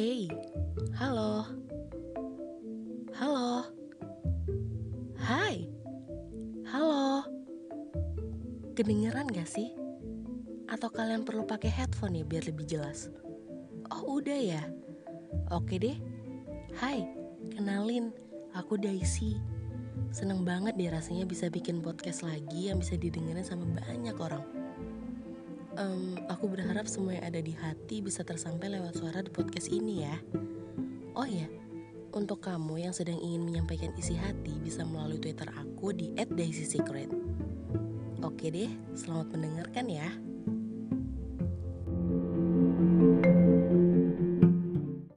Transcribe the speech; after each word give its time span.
Hey, 0.00 0.32
halo, 0.96 1.44
halo, 3.12 3.68
hai, 5.20 5.68
halo. 6.64 7.20
Kedengeran 8.72 9.28
gak 9.28 9.44
sih? 9.44 9.76
Atau 10.72 10.88
kalian 10.88 11.28
perlu 11.28 11.44
pakai 11.44 11.68
headphone 11.68 12.16
ya 12.16 12.24
biar 12.24 12.48
lebih 12.48 12.64
jelas? 12.64 13.12
Oh 13.92 14.24
udah 14.24 14.40
ya? 14.40 14.64
Oke 15.52 15.76
deh. 15.76 16.00
Hai, 16.80 17.04
kenalin, 17.52 18.08
aku 18.56 18.80
Daisy. 18.80 19.36
Seneng 20.16 20.48
banget 20.48 20.80
deh 20.80 20.88
rasanya 20.88 21.28
bisa 21.28 21.52
bikin 21.52 21.84
podcast 21.84 22.24
lagi 22.24 22.72
yang 22.72 22.80
bisa 22.80 22.96
didengerin 22.96 23.44
sama 23.44 23.68
banyak 23.68 24.16
orang. 24.16 24.39
Um, 25.80 26.20
aku 26.28 26.44
berharap 26.52 26.84
semua 26.84 27.16
yang 27.16 27.24
ada 27.24 27.40
di 27.40 27.56
hati 27.56 28.04
bisa 28.04 28.20
tersampai 28.20 28.68
lewat 28.68 29.00
suara 29.00 29.24
di 29.24 29.32
podcast 29.32 29.72
ini 29.72 30.04
ya. 30.04 30.12
Oh 31.16 31.24
ya, 31.24 31.48
untuk 32.12 32.44
kamu 32.44 32.84
yang 32.84 32.92
sedang 32.92 33.16
ingin 33.16 33.48
menyampaikan 33.48 33.88
isi 33.96 34.12
hati 34.12 34.60
bisa 34.60 34.84
melalui 34.84 35.16
Twitter 35.16 35.48
aku 35.56 35.96
di 35.96 36.12
@daisysecret. 36.20 37.08
Oke 38.20 38.52
deh, 38.52 38.68
selamat 38.92 39.32
mendengarkan 39.32 39.88
ya. 39.88 40.12